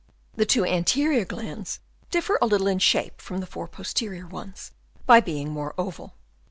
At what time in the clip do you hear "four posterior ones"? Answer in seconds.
3.45-4.71